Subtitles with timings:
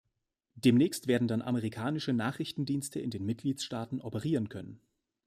[0.55, 4.81] Demnächst werden dann amerikanische Nachrichtendienste in den Mitgliedstaaten operieren können.